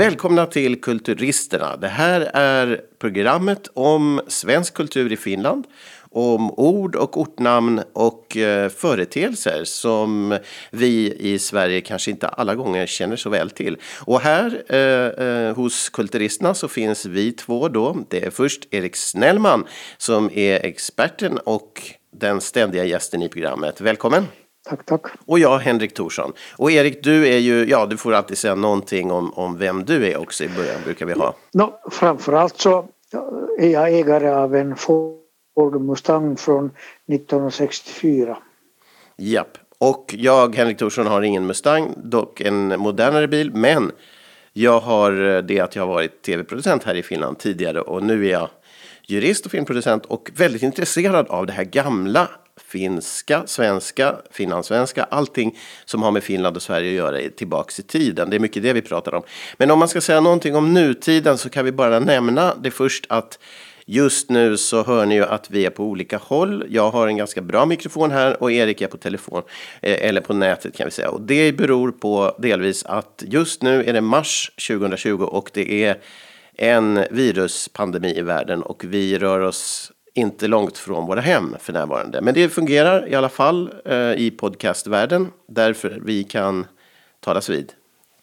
[0.00, 1.76] Välkomna till Kulturisterna.
[1.76, 5.64] Det här är programmet om svensk kultur i Finland.
[6.10, 10.38] Om ord och ortnamn och eh, företeelser som
[10.70, 13.76] vi i Sverige kanske inte alla gånger känner så väl till.
[14.04, 17.96] Och här eh, eh, hos Kulturisterna så finns vi två då.
[18.08, 19.66] Det är först Erik Snellman
[19.98, 23.80] som är experten och den ständiga gästen i programmet.
[23.80, 24.26] Välkommen!
[24.68, 25.02] Tack, tack.
[25.26, 26.32] Och jag, Henrik Thorsson.
[26.56, 30.06] Och Erik, du är ju, ja, du får alltid säga någonting om, om vem du
[30.06, 31.34] är också i början, brukar vi ha.
[31.52, 32.88] No, framförallt så
[33.58, 38.38] är jag ägare av en Ford Mustang från 1964.
[39.16, 39.58] Japp.
[39.78, 43.92] Och jag, Henrik Thorsson, har ingen Mustang, dock en modernare bil, men
[44.52, 48.30] jag har det att jag har varit tv-producent här i Finland tidigare och nu är
[48.30, 48.48] jag
[49.06, 56.02] jurist och filmproducent och väldigt intresserad av det här gamla finska, svenska, finlandssvenska, allting som
[56.02, 58.30] har med Finland och Sverige att göra är tillbaks i tiden.
[58.30, 59.22] Det är mycket det vi pratar om.
[59.56, 63.06] Men om man ska säga någonting om nutiden så kan vi bara nämna det först
[63.08, 63.38] att
[63.92, 66.64] Just nu så hör ni ju att vi är på olika håll.
[66.68, 69.42] Jag har en ganska bra mikrofon här och Erik är på telefon,
[69.82, 71.10] eh, eller på nätet kan vi säga.
[71.10, 75.98] Och det beror på delvis att just nu är det mars 2020 och det är
[76.56, 82.20] en viruspandemi i världen och vi rör oss inte långt från våra hem för närvarande.
[82.20, 86.66] Men det fungerar i alla fall eh, i podcastvärlden därför vi kan
[87.20, 87.72] talas vid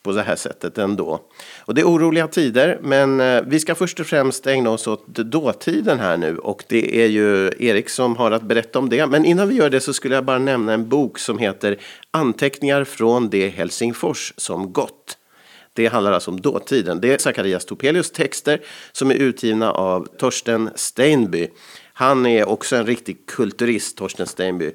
[0.04, 1.20] på det här sättet ändå.
[1.60, 5.08] Och det är oroliga tider, men eh, vi ska först och främst ägna oss åt
[5.08, 9.08] dåtiden här nu och det är ju Erik som har att berätta om det.
[9.08, 11.78] Men innan vi gör det så skulle jag bara nämna en bok som heter
[12.12, 15.18] Anteckningar från det Helsingfors som gått.
[15.78, 17.02] Det handlar alltså om dåtiden.
[17.02, 18.62] Det är Zacharias Topelius texter
[18.92, 21.48] som är utgivna av Torsten Steinby.
[21.94, 24.72] Han är också en riktig kulturist, Torsten Steinby.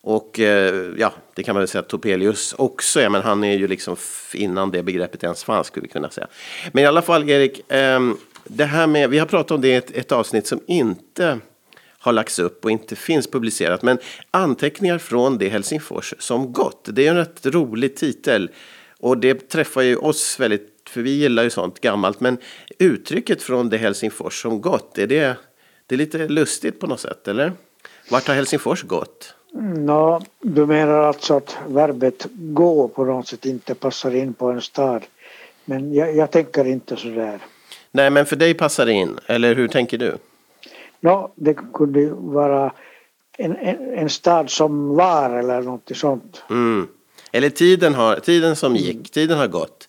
[0.00, 3.56] Och eh, ja, det kan man väl säga att Topelius också är, men han är
[3.56, 3.96] ju liksom
[4.34, 6.26] innan det begreppet ens fanns skulle vi kunna säga.
[6.72, 9.74] Men i alla fall Erik, ehm, det här med, vi har pratat om det i
[9.74, 11.38] ett, ett avsnitt som inte
[11.98, 13.82] har lagts upp och inte finns publicerat.
[13.82, 13.98] Men
[14.30, 16.88] anteckningar från det Helsingfors som gått.
[16.92, 18.50] Det är en rätt rolig titel.
[19.00, 22.20] Och det träffar ju oss väldigt, för vi gillar ju sånt gammalt.
[22.20, 22.38] Men
[22.78, 25.36] uttrycket från det Helsingfors som gått, är det,
[25.86, 27.52] det är lite lustigt på något sätt, eller?
[28.10, 29.34] Vart har Helsingfors gått?
[29.76, 34.60] No, du menar alltså att verbet gå på något sätt inte passar in på en
[34.60, 35.02] stad.
[35.64, 37.38] Men jag, jag tänker inte så där.
[37.90, 40.16] Nej, men för dig passar det in, eller hur tänker du?
[41.00, 42.72] No, det kunde vara
[43.38, 46.42] en, en, en stad som var eller något sånt.
[46.50, 46.88] Mm.
[47.32, 49.88] Eller tiden, har, tiden som gick, tiden har gått.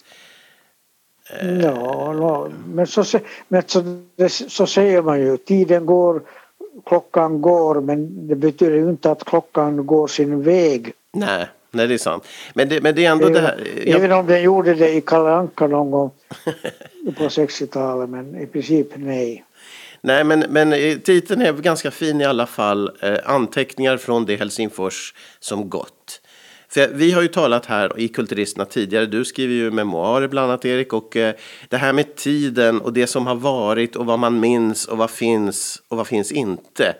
[1.62, 3.04] Ja, no, men, så,
[3.48, 4.00] men så,
[4.48, 5.38] så säger man ju.
[5.38, 6.22] Tiden går,
[6.86, 10.94] klockan går men det betyder ju inte att klockan går sin väg.
[11.14, 12.28] Nej, nej det är sant.
[12.54, 13.68] Men det, men det är ändå även, det här.
[13.86, 16.12] Jag, Även om den gjorde det i Kalle Anka någon gång
[17.18, 19.46] på 60-talet men i princip nej.
[20.02, 22.92] nej, men, men eh, titeln är ganska fin i alla fall.
[23.02, 26.22] Eh, anteckningar från det Helsingfors som gått.
[26.70, 29.06] För vi har ju talat här i Kulturisterna tidigare.
[29.06, 30.94] Du skriver ju memoarer bland annat Erik.
[30.94, 31.36] Och eh,
[31.70, 35.10] det här med tiden och det som har varit och vad man minns och vad
[35.10, 36.96] finns och vad finns inte.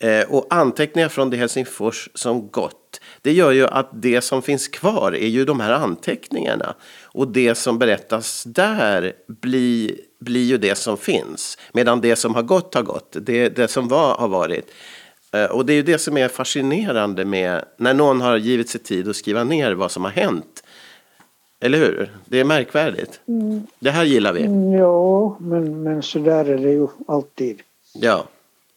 [0.00, 3.00] Eh, och anteckningar från det Helsingfors som gått.
[3.22, 6.74] Det gör ju att det som finns kvar är ju de här anteckningarna.
[7.02, 11.58] Och det som berättas där blir, blir ju det som finns.
[11.72, 13.16] Medan det som har gått har gått.
[13.20, 14.70] Det, det som var har varit.
[15.32, 18.80] Eh, Och det är ju det som är fascinerande med när någon har givit sig
[18.80, 20.62] tid att skriva ner vad som har hänt.
[21.60, 22.10] Eller hur?
[22.24, 23.20] Det är märkvärdigt.
[23.78, 24.42] Det här gillar vi.
[24.42, 27.60] Mm, Jo, men, men så där är det ju alltid
[27.94, 28.24] Ja.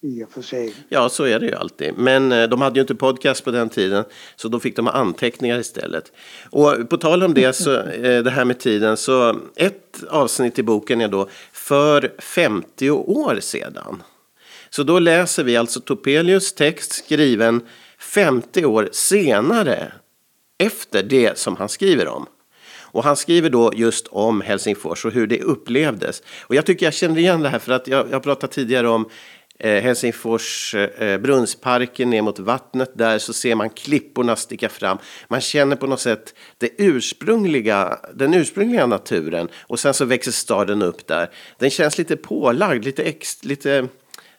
[0.02, 0.74] i och för sig.
[0.90, 1.94] ja, så är det ju alltid.
[1.98, 4.04] Men eh, de hade ju inte podcast på den tiden.
[4.36, 6.12] Så då fick de ha anteckningar istället.
[6.50, 8.98] Och på tal om det, så, eh, det här med tiden.
[8.98, 14.04] Så ett avsnitt i boken är då för 50 år sedan.
[14.76, 17.62] Så då läser vi alltså Topelius text skriven
[18.00, 19.92] 50 år senare
[20.58, 22.26] efter det som han skriver om.
[22.82, 26.24] Och han skriver då just om Helsingfors och hur det upplevdes.
[26.42, 29.10] Och jag tycker jag känner igen det här för att jag, jag pratade tidigare om
[29.60, 32.92] eh, Helsingfors eh, eh, brunnsparken ner mot vattnet.
[32.94, 34.98] Där så ser man klipporna sticka fram.
[35.28, 39.50] Man känner på något sätt det ursprungliga, den ursprungliga naturen.
[39.62, 41.30] Och sen så växer staden upp där.
[41.60, 43.88] Den känns lite pålagd, lite, ex, lite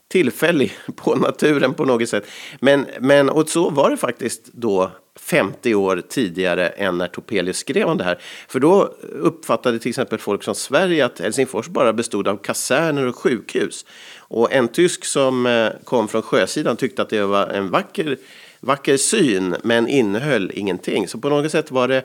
[0.08, 2.26] tillfällig på naturen på något sätt.
[2.60, 7.88] Men, men och så var det faktiskt då 50 år tidigare än när Topelius skrev
[7.88, 8.18] om det här.
[8.48, 13.16] För då uppfattade till exempel folk från Sverige att Helsingfors bara bestod av kaserner och
[13.16, 13.86] sjukhus.
[14.18, 18.16] Och en tysk som eh, kom från sjösidan tyckte att det var en vacker,
[18.60, 21.08] vacker syn men innehöll ingenting.
[21.08, 22.04] Så på något sätt var det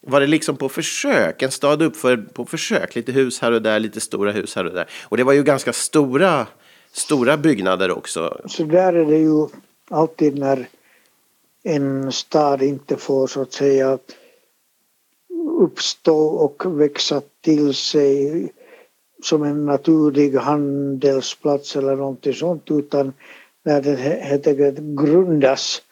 [0.00, 2.94] var det liksom på försök, en stad uppförd på försök.
[2.94, 4.86] Lite hus här och där, lite stora hus här och där.
[5.02, 6.46] Och det var ju ganska stora,
[6.98, 8.40] stora byggnader också.
[8.46, 9.46] Så där är det ju
[9.88, 10.68] alltid när
[11.62, 13.98] en stad inte får så att säga
[15.58, 18.52] uppstå och växa till sig
[19.22, 23.12] som en naturlig handelsplats eller någonting sånt utan
[23.62, 25.82] när den helt enkelt grundas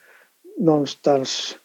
[0.56, 1.56] någonstans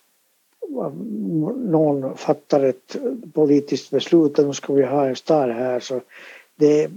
[1.58, 2.96] någon fattar ett
[3.34, 6.02] politiskt beslut att nu ska vi ha en stad här så
[6.56, 6.92] det,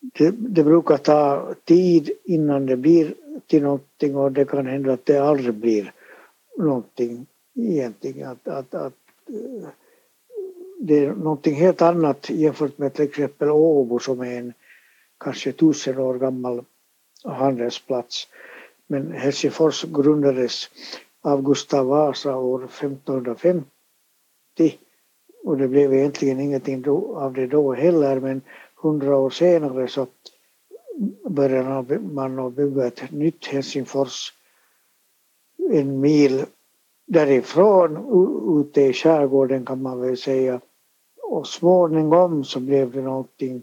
[0.00, 3.14] det, det, brukar ta tid innan det blir
[3.46, 5.92] till någonting och det kan hända att det aldrig blir
[6.58, 8.28] någonting egentligen.
[8.28, 8.92] Att, att, att,
[9.28, 9.68] eh,
[10.78, 14.52] det är någonting helt annat jämfört med till exempel Åbo som är en
[15.20, 16.64] kanske tusen år gammal
[17.24, 18.28] handelsplats.
[18.86, 20.70] Men Helsingfors grundades
[21.22, 23.64] av Gustav Vasa år 1550
[25.44, 28.40] och det blev egentligen ingenting då, av det då heller men
[28.76, 30.06] hundra år senare så
[31.28, 34.32] började man att bygga ett nytt Helsingfors
[35.70, 36.44] en mil
[37.06, 37.96] därifrån
[38.60, 40.60] ute i skärgården kan man väl säga
[41.22, 43.62] och småningom så blev det någonting.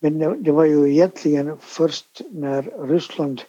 [0.00, 3.42] Men det var ju egentligen först när Ryssland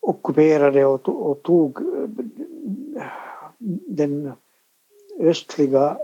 [0.00, 3.06] ockuperade och, och tog eh,
[3.86, 4.32] den
[5.20, 5.98] östliga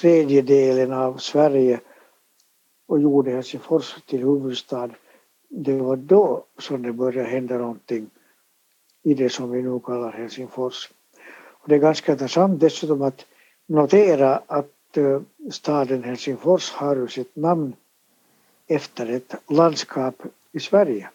[0.00, 1.80] tredjedelen av Sverige
[2.90, 4.90] och gjorde Helsingfors till huvudstad.
[5.48, 8.10] Det var då som det började hända någonting
[9.02, 10.90] i det som vi nu kallar Helsingfors.
[11.50, 13.26] Och det är ganska intressant dessutom att
[13.66, 15.20] notera att eh,
[15.50, 17.72] staden Helsingfors har sitt namn
[18.66, 20.22] efter ett landskap
[20.52, 21.10] i Sverige.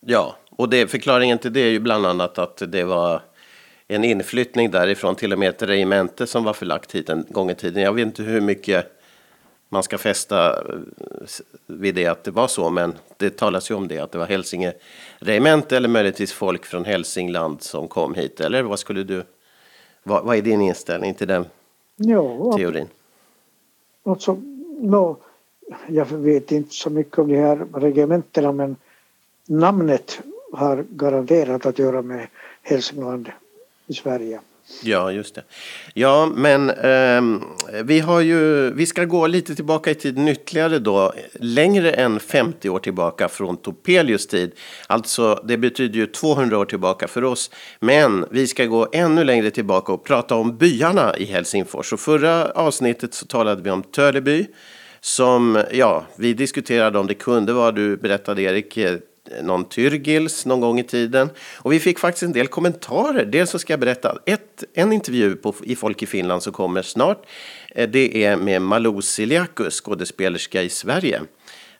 [0.00, 3.22] Ja, och det, förklaringen till det är ju bland annat att det var
[3.88, 7.54] en inflyttning därifrån, till och med ett regemente som var förlagt hit en gång i
[7.54, 7.82] tiden.
[7.82, 9.01] Jag vet inte hur mycket
[9.72, 10.78] man ska fästa eh,
[11.66, 14.26] vid det att det var så, men det talas ju om det, att det var
[14.26, 14.72] Hälsinge
[15.18, 18.40] regemente eller möjligtvis folk från Hälsingland som kom hit.
[18.40, 19.24] Eller vad skulle du,
[20.02, 21.44] vad, vad är din inställning till den
[21.96, 22.88] ja, teorin?
[24.02, 24.32] Alltså,
[24.78, 25.16] no,
[25.88, 28.76] jag vet inte så mycket om de här regementena, men
[29.46, 30.20] namnet
[30.52, 32.26] har garanterat att göra med
[32.62, 33.30] Hälsingland
[33.86, 34.40] i Sverige.
[34.82, 35.42] Ja, just det.
[35.94, 37.42] Ja, men eh,
[37.84, 42.68] vi har ju, vi ska gå lite tillbaka i tiden ytterligare då, längre än 50
[42.68, 44.52] år tillbaka från Topelius tid.
[44.86, 47.50] Alltså, det betyder ju 200 år tillbaka för oss.
[47.80, 51.92] Men vi ska gå ännu längre tillbaka och prata om byarna i Helsingfors.
[51.92, 54.46] Och förra avsnittet så talade vi om Töleby
[55.00, 58.78] som, ja, vi diskuterade om det kunde vara, du berättade Erik,
[59.42, 61.30] någon Tyrgils någon gång i tiden.
[61.56, 63.24] Och vi fick faktiskt en del kommentarer.
[63.24, 66.82] Dels så ska jag berätta ett, en intervju på, i Folk i Finland som kommer
[66.82, 67.26] snart.
[67.74, 71.20] Eh, det är med Malou Siliakus, skådespelerska i Sverige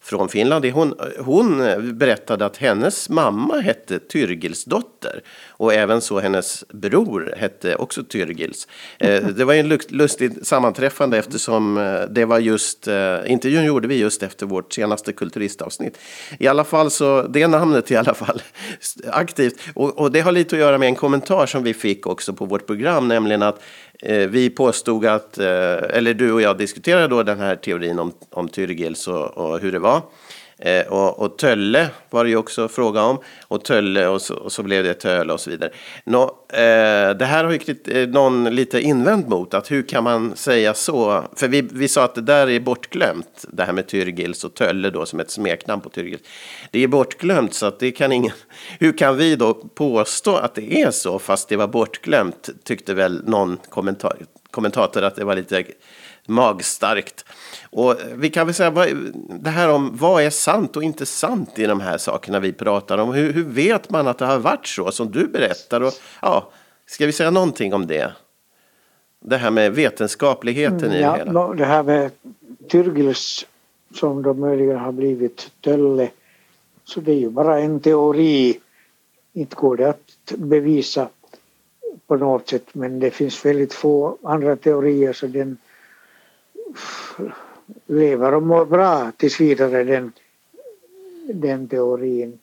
[0.02, 0.64] från Finland.
[0.64, 1.58] Hon, hon
[1.98, 8.68] berättade att hennes mamma hette Tyrgilsdotter och även så hennes bror hette också Tyrgils.
[8.98, 13.98] Eh, det var en lustig sammanträffande eftersom eh, det var just, eh, intervjun gjorde vi
[13.98, 15.98] just efter vårt senaste kulturistavsnitt.
[16.38, 18.42] I alla fall så, det namnet i alla fall
[19.06, 19.60] aktivt.
[19.74, 22.44] Och, och det har lite att göra med en kommentar som vi fick också på
[22.44, 27.08] vårt program, nämligen att Eh, Eh, vi påstod att, eh, eller du och jag diskuterade
[27.08, 30.02] då den här teorin om, om Tyrgils och, och hur det var.
[30.64, 33.18] Eh, och, och, Tölle var det ju också fråga om.
[33.48, 35.70] Och Tölle och så, och så blev det Töle och så vidare.
[36.04, 39.54] Nå, eh, det här har ju eh, någon lite invänt mot.
[39.54, 41.24] Att hur kan man säga så?
[41.36, 43.44] För vi, vi sa att det där är bortglömt.
[43.48, 46.22] Det här med Tyrgils och Tölle då som ett smeknamn på Tyrgils.
[46.70, 48.32] Det är bortglömt så att det kan ingen...
[48.78, 52.48] Hur kan vi då påstå att det är så fast det var bortglömt?
[52.64, 54.16] Tyckte väl någon kommentar,
[54.50, 55.64] kommentator att det var lite
[56.26, 57.24] magstarkt.
[57.70, 58.70] Och vi kan väl säga
[59.28, 62.98] det här om vad är sant och inte sant i de här sakerna vi pratar
[62.98, 63.12] om.
[63.12, 65.80] Hur, hur vet man att det har varit så som du berättar?
[65.80, 66.50] Och, ja,
[66.86, 68.12] ska vi säga någonting om det?
[69.20, 71.54] Det här med vetenskapligheten mm, i ja, det hela.
[71.54, 72.10] Det här med
[72.68, 73.46] Tyrgils
[73.94, 76.10] som då möjligen har blivit Tölle.
[76.84, 78.60] Så det är ju bara en teori.
[79.32, 81.08] Inte går det att bevisa
[82.06, 85.58] på något sätt men det finns väldigt få andra teorier så den
[87.86, 90.12] lever och mår bra tills vidare den,
[91.26, 92.38] den teorin.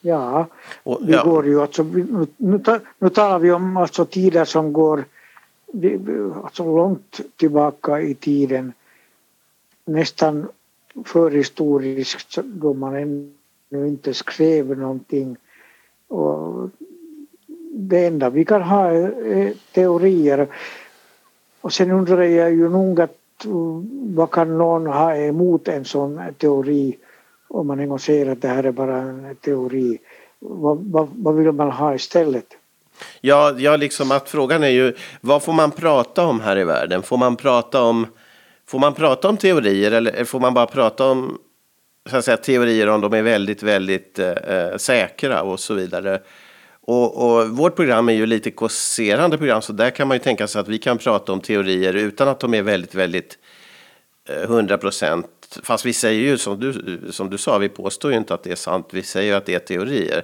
[0.00, 0.46] Ja,
[0.82, 1.06] och, ja.
[1.24, 2.26] vi går ju alltså, nu,
[2.98, 5.04] nu, talar vi om alltså tider som går
[6.44, 8.72] alltså långt tillbaka i tiden.
[9.84, 10.48] Nästan
[11.04, 15.36] förhistoriskt då man ännu inte skrev någonting.
[16.08, 16.70] Och
[17.72, 20.48] det enda vi kan ha är teorier.
[21.60, 23.18] Och sen undrar jag ju nog att
[24.14, 26.96] vad kan någon ha emot en sån teori
[27.48, 29.98] om man en gång säger att det här är bara en teori.
[30.38, 32.46] Vad, vad, vad vill man ha istället?
[33.20, 37.02] Ja, ja, liksom att frågan är ju vad får man prata om här i världen?
[37.02, 38.06] Får man prata om,
[38.66, 41.38] får man prata om teorier eller får man bara prata om
[42.10, 46.20] så att säga, teorier om de är väldigt, väldigt eh, eh säkra och så vidare?
[46.88, 50.46] Och, och, vårt program är ju lite kåserande program så där kan man ju tänka
[50.46, 53.38] sig att vi kan prata om teorier utan att de är väldigt, väldigt
[54.28, 55.58] eh, hundra procent.
[55.62, 58.50] Fast vi säger ju som du, som du sa, vi påstår ju inte att det
[58.50, 60.22] är sant, vi säger ju att det är teorier.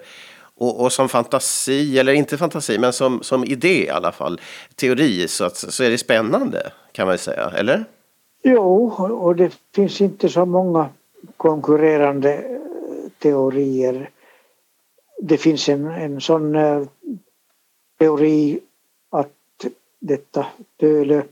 [0.54, 4.40] Och, och, som fantasi, eller inte fantasi, men som, som idé i alla fall,
[4.74, 7.84] teori, så, att, så är det spännande kan man ju säga, eller?
[8.42, 8.86] Jo,
[9.20, 10.88] och det finns inte så många
[11.36, 12.42] konkurrerande eh,
[13.18, 14.10] teorier.
[15.24, 16.86] Det finns en, en sån eh,
[17.98, 18.60] teori
[19.10, 19.66] att
[20.00, 20.46] detta
[20.80, 21.22] Tölö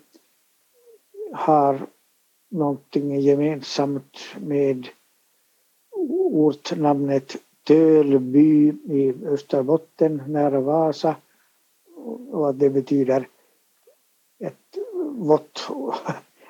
[1.32, 1.86] har
[2.48, 4.88] någonting gemensamt med
[6.30, 11.16] ortnamnet Tölby i Österbotten nära Vasa
[12.30, 13.28] och att det betyder
[14.38, 14.78] ett
[15.16, 15.68] vått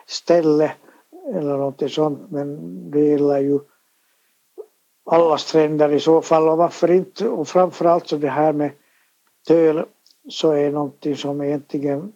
[0.07, 0.73] ställe
[1.35, 2.31] eller något sånt.
[2.31, 3.59] Men det gäller ju
[5.11, 6.49] alla stränder i så fall.
[6.49, 7.29] Och varför inte?
[7.29, 8.71] Och framförallt så det här med
[9.47, 9.85] töl
[10.29, 12.13] så är någonting som egentligen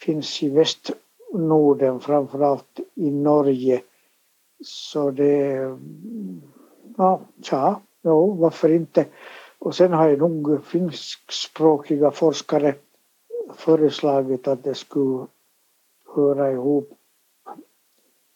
[0.00, 3.82] finns i Västnorden framförallt i Norge.
[4.64, 5.76] Så det
[6.96, 9.06] ja, ja Jo, varför inte?
[9.58, 12.74] Och sen har ju nog finskspråkiga forskare
[13.54, 15.26] föreslagit att det skulle
[16.14, 16.90] höra ihop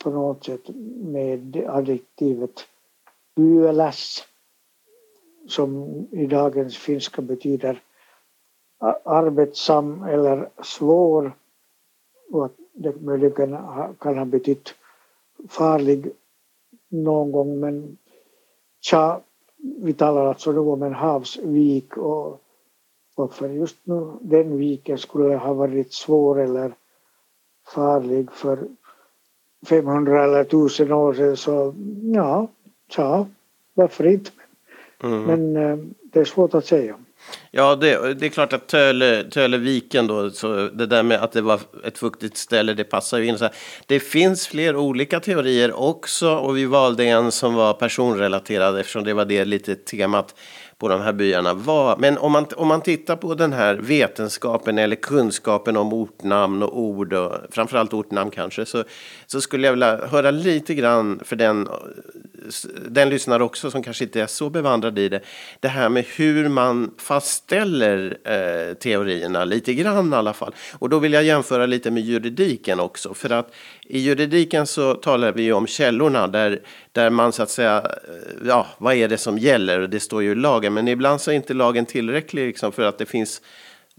[0.04, 2.66] på något sätt med adjektivet
[3.42, 4.24] yöläs
[5.48, 7.82] som i dagens finska betyder
[9.04, 11.36] arbetsam eller svår
[12.30, 13.56] och att det möjligen
[13.98, 14.74] kan ha betytt
[15.48, 16.10] farlig
[16.88, 17.98] någon gång men
[18.80, 19.20] tja,
[19.56, 22.40] vi talar alltså nu om en havsvik och
[23.30, 26.74] för just nu den viken skulle ha varit svår eller
[27.74, 28.68] farlig för
[29.66, 31.74] 500 eller 1000 år sedan så
[32.14, 32.48] ja,
[32.96, 33.28] ja
[33.74, 34.30] varför inte.
[35.02, 35.22] Mm.
[35.22, 35.78] Men äh,
[36.12, 36.96] det är svårt att säga.
[37.50, 41.40] Ja, det, det är klart att Töle, Töleviken då, så det där med att det
[41.40, 43.38] var ett fuktigt ställe, det passar ju in.
[43.38, 43.48] Så
[43.86, 49.14] det finns fler olika teorier också och vi valde en som var personrelaterad eftersom det
[49.14, 50.34] var det lite temat
[50.78, 51.96] på de här byarna var.
[51.96, 56.80] Men om man, om man tittar på den här vetenskapen eller kunskapen om ortnamn och
[56.80, 58.84] ord och framförallt ortnamn kanske så,
[59.26, 61.68] så skulle jag vilja höra lite grann för den,
[62.88, 65.20] den lyssnare också som kanske inte är så bevandrad i det.
[65.60, 70.54] Det här med hur man fastställer eh, teorierna lite grann i alla fall.
[70.78, 73.52] Och då vill jag jämföra lite med juridiken också för att
[73.90, 76.60] i juridiken så talar vi ju om källorna där,
[76.92, 77.90] där man så att säga,
[78.46, 79.80] ja, vad är det som gäller?
[79.80, 82.98] Det står ju i lagen, men ibland så är inte lagen tillräcklig liksom för att
[82.98, 83.42] det finns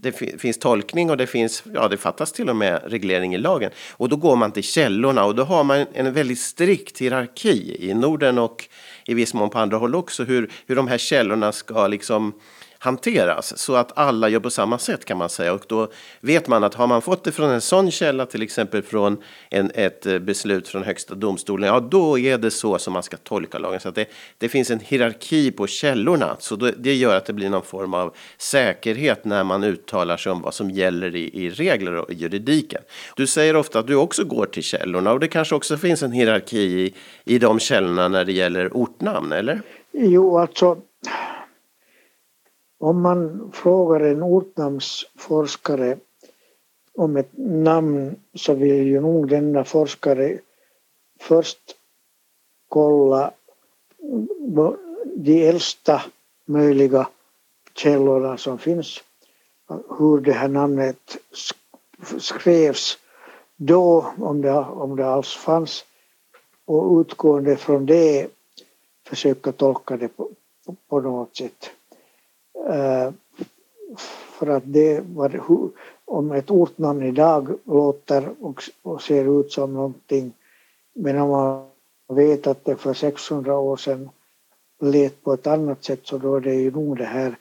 [0.02, 3.70] det finns tolkning och det finns, ja det fattas till och med reglering i lagen.
[3.92, 7.94] Och då går man till källorna och då har man en väldigt strikt hierarki i
[7.94, 8.68] Norden och
[9.06, 12.32] i viss mån på andra håll också hur, hur de här källorna ska liksom
[12.82, 15.52] hanteras så att alla gör på samma sätt kan man säga.
[15.52, 15.88] Och då
[16.20, 19.70] vet man att har man fått det från en sån källa, till exempel från en,
[19.74, 23.58] ett eh, beslut från högsta domstolen, ja då är det så som man ska tolka
[23.58, 23.80] lagen.
[23.80, 24.06] Så att det,
[24.38, 27.94] det finns en hierarki på källorna, så då, det gör att det blir någon form
[27.94, 32.14] av säkerhet när man uttalar sig om vad som gäller i, i regler och i
[32.14, 32.82] juridiken.
[33.16, 36.12] Du säger ofta att du också går till källorna och det kanske också finns en
[36.12, 36.94] hierarki i,
[37.24, 39.62] i de källorna när det gäller ortnamn, eller?
[39.92, 40.78] Jo, alltså
[42.80, 45.98] om man frågar en ortnamnsforskare
[46.94, 50.38] om ett namn så vill ju nog denna forskare
[51.20, 51.76] först
[52.68, 53.32] kolla
[55.16, 56.02] de äldsta
[56.44, 57.08] möjliga
[57.74, 59.02] källorna som finns.
[59.98, 61.16] Hur det här namnet
[62.18, 62.98] skrevs
[63.56, 65.84] då, om det, om det alls fanns.
[66.64, 68.28] Och utgående från det
[69.06, 70.28] försöka tolka det på,
[70.88, 71.70] på något sätt.
[72.68, 73.12] Eh,
[74.38, 75.40] för att det var,
[76.04, 80.32] om ett ortnamn idag låter och, och ser ut som någonting
[80.94, 81.66] men om man
[82.16, 84.10] vet att det för 600 år sedan
[84.80, 87.36] lät på ett annat sätt så då är det ju nog det här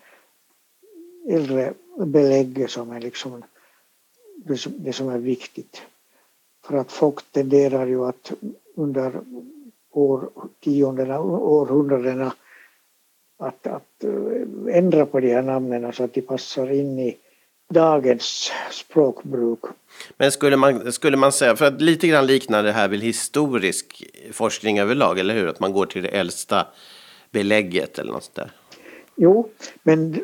[1.29, 3.43] äldre belägget som är liksom
[4.77, 5.81] det som är viktigt.
[6.65, 8.31] För att folk tenderar ju att
[8.75, 9.21] under
[9.91, 12.33] årtiondena, århundradena
[13.39, 14.03] att, att
[14.71, 17.17] ändra på de här namnen så att de passar in i
[17.73, 19.59] dagens språkbruk.
[20.17, 24.03] Men skulle man, skulle man säga, för att lite grann liknar det här väl historisk
[24.31, 25.47] forskning överlag, eller hur?
[25.47, 26.67] Att man går till det äldsta
[27.31, 28.51] belägget eller något sånt där?
[29.15, 29.49] Jo,
[29.83, 30.23] men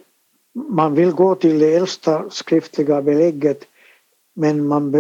[0.54, 3.68] man vill gå till det äldsta skriftliga belägget
[4.36, 4.92] men man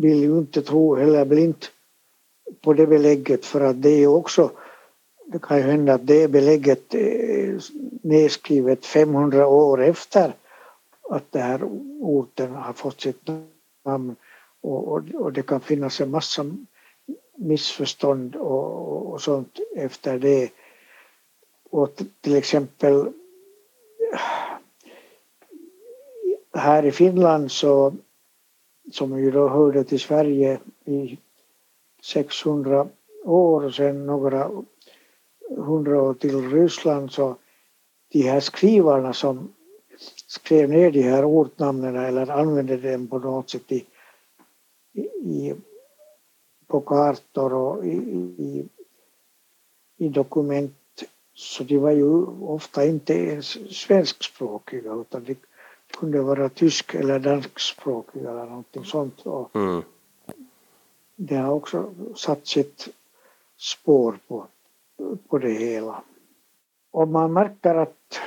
[0.00, 1.70] vill ju inte tro heller blint
[2.60, 4.50] på det belägget för att det är också
[5.32, 7.60] det kan ju hända att det belägget är
[8.02, 10.32] nedskrivet 500 år efter
[11.10, 11.60] att den här
[12.00, 13.28] orten har fått sitt
[13.84, 14.16] namn
[14.60, 16.44] och, och, och det kan finnas en massa
[17.36, 20.50] missförstånd och, och sånt efter det.
[21.70, 23.12] Och till exempel
[26.54, 27.94] här i Finland så
[28.92, 31.18] som ju då hörde till Sverige i
[32.02, 32.88] 600
[33.24, 34.50] år och sen några
[35.56, 37.36] hundra år till Ryssland så
[38.12, 39.54] de här skrivarna som
[40.26, 43.86] skrev ner de här ortnamnen eller använde dem på något sätt i,
[45.22, 45.54] i,
[46.66, 47.96] på kartor och i,
[48.38, 48.68] i,
[49.98, 50.74] i dokument
[51.34, 55.36] så de var ju ofta inte ens svenskspråkiga utan de
[55.98, 59.26] kunde vara tysk eller danskspråkiga eller någonting sånt.
[59.26, 59.82] Och mm.
[61.16, 62.88] Det har också satt sitt
[63.56, 64.46] spår på,
[65.28, 66.02] på det hela.
[66.90, 68.20] Och man märker att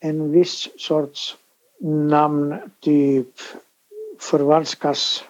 [0.00, 1.36] en viss sorts
[1.80, 3.34] namntyp
[4.18, 5.24] förvanskas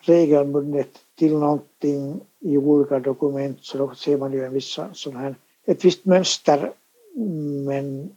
[0.00, 5.34] regelbundet till någonting i olika dokument så då ser man ju en viss sån här,
[5.64, 6.72] ett visst mönster.
[7.66, 8.16] Men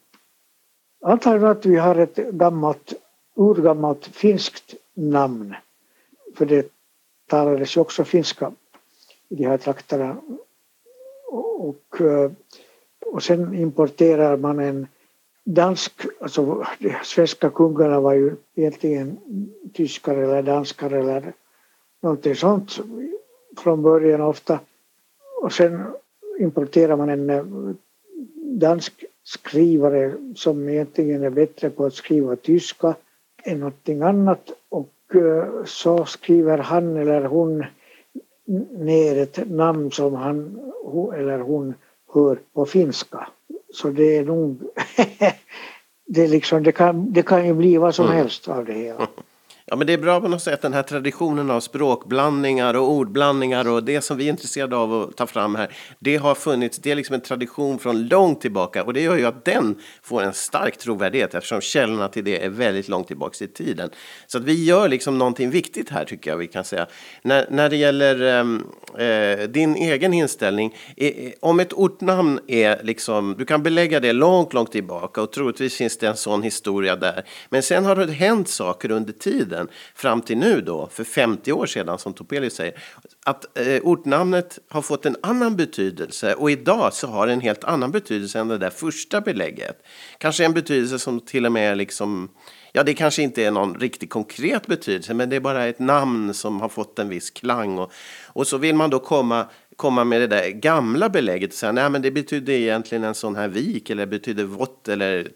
[1.01, 2.93] antagligen att vi har ett gammalt,
[3.35, 5.55] urgammalt finskt namn.
[6.35, 6.71] För det
[7.27, 8.51] talades ju också finska
[9.29, 10.17] i de här trakterna.
[11.65, 12.31] Och, eh,
[13.05, 14.87] och sen importerar man en
[15.43, 19.17] dansk, alltså de svenska kungarna var ju egentligen
[19.73, 21.33] tyskar eller danskar eller
[22.01, 22.79] någonting sånt
[23.57, 24.59] från början ofta.
[25.41, 25.83] Och sen
[26.39, 27.45] importerar man en eh,
[28.59, 32.95] dansk skrivare som egentligen är bättre på att skriva tyska
[33.43, 37.65] än någonting annat och eh, så skriver han eller hon
[38.77, 40.59] ner ett namn som han
[41.15, 41.73] eller hon
[42.13, 43.27] hör på finska.
[43.73, 44.61] Så det är nog
[46.05, 48.17] det, liksom, det, kan, det kan ju bli vad som mm.
[48.17, 49.07] helst av det hela.
[49.67, 53.67] Ja, men det är bra på något sätt, den här traditionen av språkblandningar och ordblandningar
[53.67, 55.71] och det som vi är intresserade av att ta fram här.
[55.99, 59.25] Det har funnits, det är liksom en tradition från långt tillbaka och det gör ju
[59.25, 63.47] att den får en stark trovärdighet eftersom källorna till det är väldigt långt tillbaka i
[63.47, 63.89] tiden.
[64.27, 66.87] Så att vi gör liksom någonting viktigt här tycker jag vi kan säga.
[67.21, 68.63] När, när det gäller ehm,
[68.97, 74.53] eh, din egen inställning, eh, om ett ortnamn är liksom, du kan belägga det långt,
[74.53, 77.25] långt tillbaka och troligtvis finns det en sån historia där.
[77.49, 81.51] Men sen har det hänt saker under tiden tiden fram till nu då, för 50
[81.51, 82.73] år sedan som Topelius säger,
[83.25, 87.63] att eh, ortnamnet har fått en annan betydelse och idag så har det en helt
[87.63, 89.85] annan betydelse än det där första belägget.
[90.17, 92.29] Kanske en betydelse som till och med liksom
[92.77, 96.33] Ja, det kanske inte är någon riktigt konkret betydelse, men det är bara ett namn
[96.33, 97.77] som har fått en viss klang.
[97.77, 97.91] Och,
[98.25, 101.89] och så vill man då komma, komma med det där gamla belägget och säga, nej
[101.89, 105.27] men det betyder egentligen en sån här vik eller betyder vått eller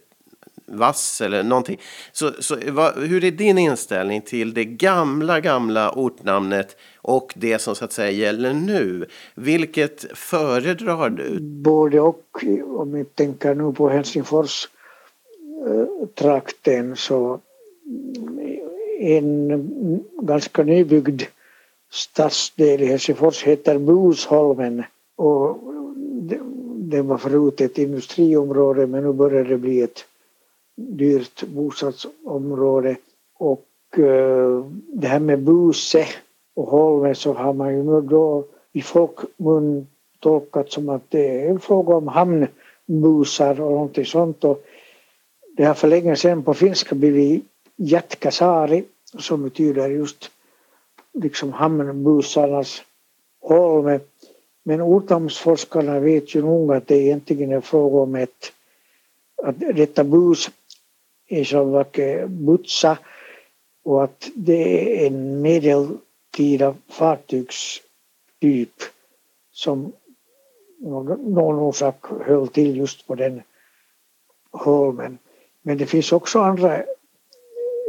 [0.71, 1.79] vass eller någonting.
[2.12, 7.75] Så, så va, hur är din inställning till det gamla, gamla ortnamnet och det som
[7.75, 9.05] så att säga gäller nu?
[9.36, 11.39] Vilket föredrar du?
[11.39, 12.45] Både och.
[12.77, 14.67] Om vi tänker nu på Helsingfors
[15.67, 21.23] eh, trakten så eh, en ganska nybyggd
[21.91, 24.84] stadsdel i Helsingfors heter Busholmen
[25.15, 25.58] och
[26.77, 30.05] det var förut ett industriområde men nu börjar det bli ett
[30.79, 32.95] dyrt bostadsområde
[33.33, 33.65] och
[33.97, 36.05] eh, det här med Buse
[36.55, 39.87] och Holme så har man ju nu då i folkmun
[40.19, 44.65] tolkat som att det är en fråga om hamnbusar och någonting sånt och
[45.57, 48.83] det har för länge sedan på finska blivit Jätkäsaari
[49.17, 50.31] som betyder just
[51.13, 52.83] liksom hamnbusarnas
[53.41, 53.99] Holme.
[54.63, 58.51] Men ortnamnsforskarna vet ju nog att det egentligen är fråga om ett
[59.43, 60.49] att detta bus
[61.29, 62.97] i själva vacker Butsa
[63.83, 68.73] och att det är en medeltida fartygstyp
[69.51, 69.93] som
[70.79, 73.41] någon orsak höll till just på den
[74.51, 75.17] holmen.
[75.61, 76.83] Men det finns också andra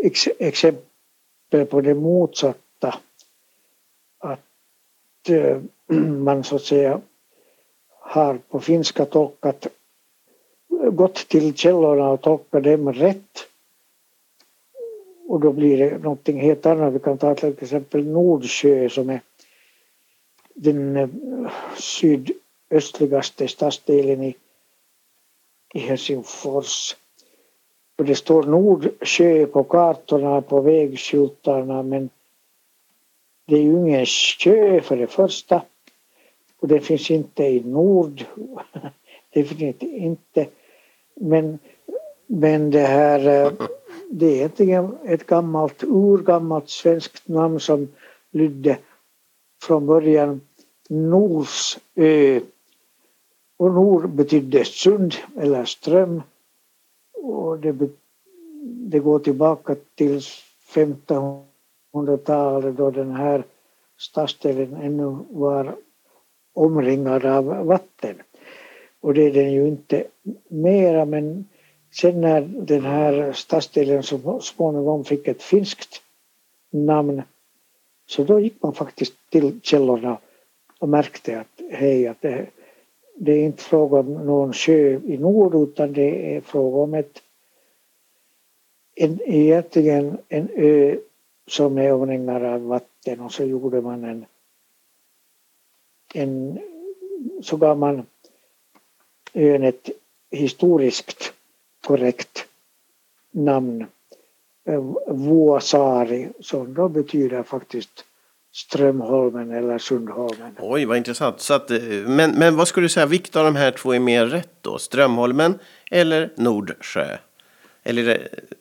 [0.02, 2.94] ex exempel på det motsatta.
[4.18, 5.60] Att eh,
[5.96, 7.00] man så att säga
[7.88, 9.66] har på finska tolkat
[10.90, 13.50] gått till källorna och tolkat dem rätt
[15.30, 16.94] och då blir det någonting helt annat.
[16.94, 19.20] Vi kan ta till exempel Nordsjö som är
[20.54, 21.08] den eh,
[21.78, 24.36] sydöstligaste stadsdelen i,
[25.74, 26.96] i Helsingfors.
[27.96, 32.10] Och det står Nordsjö på kartorna, på vägskyltarna men
[33.46, 35.62] det är ju ingen sjö för det första.
[36.60, 38.24] Och det finns inte i nord.
[39.32, 40.46] Definitivt inte.
[41.20, 41.58] Men,
[42.26, 43.52] men det här eh,
[44.10, 47.88] det är egentligen ett gammalt, urgammalt svenskt namn som
[48.30, 48.78] lydde
[49.62, 50.40] från början
[50.88, 52.40] Norsö.
[53.56, 56.22] Och Nor betydde sund eller ström.
[57.12, 57.88] Och det,
[58.62, 60.20] det går tillbaka till
[60.74, 63.44] 1500-talet då den här
[63.98, 65.76] stadsdelen ännu var
[66.54, 68.22] omringad av vatten.
[69.00, 70.04] Och det är den ju inte
[70.48, 71.44] mera men
[71.92, 76.02] Sen när den här stadsdelen så småningom fick ett finskt
[76.70, 77.22] namn
[78.06, 80.18] så då gick man faktiskt till källorna
[80.78, 82.46] och märkte att hej, att det,
[83.14, 87.22] det är inte fråga om någon sjö i nord utan det är fråga om ett
[88.94, 90.96] en, egentligen en ö
[91.46, 94.24] som är omringad av vatten och så gjorde man en,
[96.14, 96.58] en
[97.42, 98.06] så gav man
[99.32, 99.90] ön ett
[100.30, 101.32] historiskt
[101.86, 102.46] korrekt
[103.30, 103.86] namn.
[104.64, 108.04] Eh, Vuosaari som då betyder faktiskt
[108.52, 110.56] Strömholmen eller Sundholmen.
[110.58, 111.40] Oj, vad intressant.
[111.40, 113.98] Så att, eh, men, men vad skulle du säga, vilket av de här två är
[113.98, 114.78] mer rätt då?
[114.78, 115.58] Strömholmen
[115.90, 117.16] eller Nordsjö?
[117.82, 118.16] Eller eh,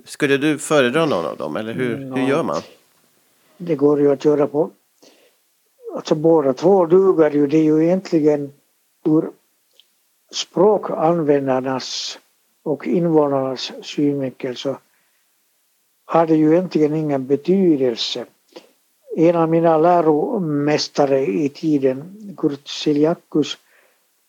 [0.06, 2.62] skulle du föredra någon av dem eller hur, mm, hur gör man?
[3.58, 4.72] Det går ju att göra på...
[5.96, 7.48] Alltså båda två duger ju.
[7.48, 8.54] Det är ju egentligen
[9.06, 9.30] ur
[10.32, 12.20] språkanvändarnas
[12.64, 14.78] och invånarnas synvinkel så
[16.06, 18.26] har det ju egentligen ingen betydelse.
[19.16, 23.58] En av mina läromästare i tiden, Kurt Siljakus,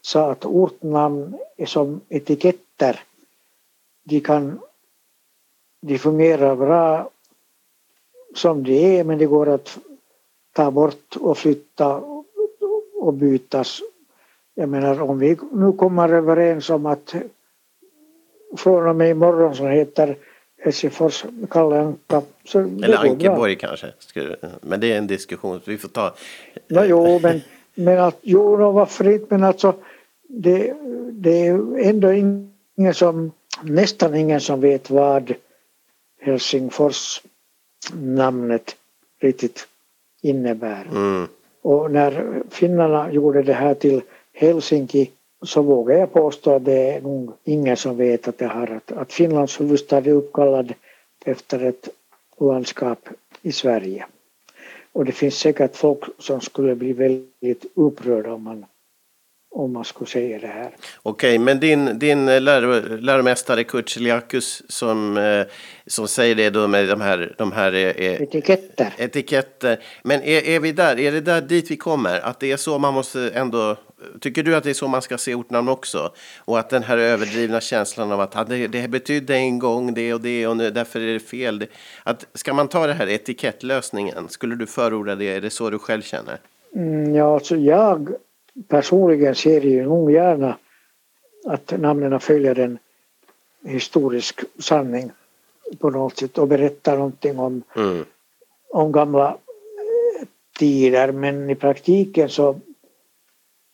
[0.03, 3.01] sa att ortnamn är som etiketter.
[4.05, 4.61] De kan
[5.81, 7.11] de fungerar bra
[8.35, 9.79] som de är men det går att
[10.53, 11.97] ta bort och flytta
[12.95, 13.83] och bytas.
[14.61, 17.15] Jag menar om vi nu kommer överens om att
[18.57, 20.17] från och med imorgon som heter
[20.59, 22.23] Helsingfors Kalle Anka.
[22.55, 23.93] Eller Ankeborg kanske.
[24.61, 26.15] Men det är en diskussion vi får ta.
[26.69, 27.41] No, jo, men,
[27.75, 29.75] men att, jo, varför inte, men alltså
[30.29, 30.75] det,
[31.13, 35.35] det är ändå ingen som, nästan ingen som vet vad
[36.21, 37.23] Helsingfors
[37.93, 38.77] namnet
[39.21, 39.69] riktigt
[40.23, 40.87] innebär.
[40.91, 41.29] Mm.
[41.63, 44.03] Och när finnarna gjorde det här till
[44.41, 45.11] Helsinki
[45.43, 48.93] så vågar jag påstå att det är nog ingen som vet att det har att,
[48.93, 50.75] att Finlands huvudstad är uppkallad
[51.25, 51.89] efter ett
[52.41, 53.09] landskap
[53.43, 54.07] i Sverige.
[54.93, 58.67] Och det finns säkert folk som skulle bli väldigt upprörda om man,
[59.51, 60.71] om man skulle säga det här.
[61.03, 65.47] Okej, men din, din lär, läromästare Kurt Celiakus som, eh,
[65.87, 68.95] som säger det då med de här, de här eh, etiketter.
[68.99, 69.81] etiketter.
[70.03, 70.99] Men är, är vi där?
[70.99, 72.21] Är det där dit vi kommer?
[72.21, 73.77] Att det är så man måste ändå
[74.21, 76.13] Tycker du att det är så man ska se ortnamn också?
[76.39, 80.21] Och att den här överdrivna känslan av att det, det betydde en gång det och
[80.21, 81.67] det och nu, därför är det fel.
[82.03, 84.29] Att, ska man ta det här etikettlösningen?
[84.29, 85.29] Skulle du förorda det?
[85.29, 86.41] Är det så du själv känner?
[86.75, 88.15] Mm, ja, alltså jag
[88.69, 90.59] personligen ser ju nog gärna
[91.45, 92.79] att namnen följer en
[93.65, 95.11] historisk sanning
[95.79, 98.05] på något sätt och berättar någonting om, mm.
[98.69, 100.27] om gamla eh,
[100.59, 102.61] tider men i praktiken så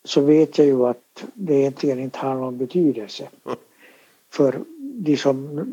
[0.04, 3.28] så vet jag ju att det egentligen inte har någon betydelse
[4.30, 5.66] för de som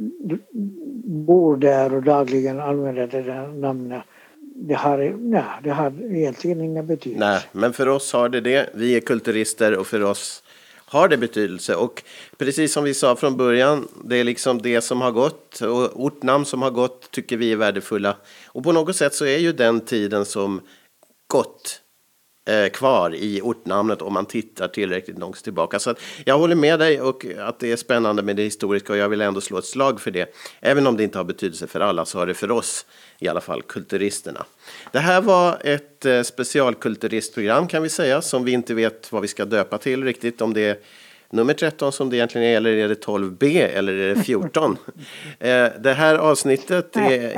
[1.03, 4.03] bor där och dagligen använder det där namnet.
[4.67, 7.25] Det har, nej, det har egentligen ingen betydelse.
[7.25, 8.69] Nej, men för oss har det det.
[8.73, 10.43] Vi är kulturister och för oss
[10.75, 11.75] har det betydelse.
[11.75, 12.03] Och
[12.37, 16.45] precis som vi sa från början, det är liksom det som har gått och ortnamn
[16.45, 18.15] som har gått tycker vi är värdefulla.
[18.45, 20.61] Och på något sätt så är ju den tiden som
[21.27, 21.81] gått
[22.45, 25.79] Eh, kvar i ortnamnet om man tittar tillräckligt långt tillbaka.
[25.79, 29.09] Så jag håller med dig och att det är spännande med det historiska och jag
[29.09, 30.35] vill ändå slå ett slag för det.
[30.59, 32.85] Även om det inte har betydelse för alla så har det för oss
[33.19, 34.45] i alla fall kulturisterna.
[34.91, 39.27] Det här var ett eh, specialkulturistprogram kan vi säga som vi inte vet vad vi
[39.27, 40.77] ska döpa till riktigt om det är
[41.33, 44.77] nummer 13 som det egentligen är, eller är det 12B eller är det 14?
[45.39, 46.95] eh, det här avsnittet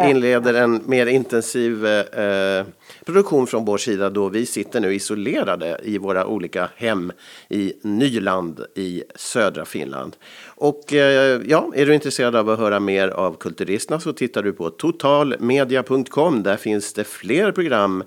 [0.10, 2.66] inleder en mer intensiv eh,
[3.06, 7.12] produktion från vår sida då vi sitter nu isolerade i våra olika hem
[7.50, 10.16] i Nyland i södra Finland.
[10.46, 14.54] Och eh, ja, är du intresserad av att höra mer av Kulturisterna så tittar du
[14.54, 16.44] på totalmedia.com.
[16.44, 18.04] Där finns det fler program.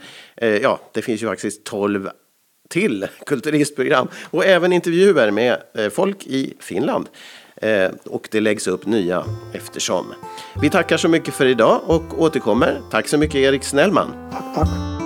[0.62, 2.10] Ja, det finns ju faktiskt 12
[2.68, 7.06] till kulturistprogram och även intervjuer med eh, folk i Finland.
[7.56, 10.14] Eh, och det läggs upp nya eftersom.
[10.62, 12.80] Vi tackar så mycket för idag och återkommer.
[12.90, 14.30] Tack så mycket Erik Snellman.
[14.32, 14.97] Tack, tack.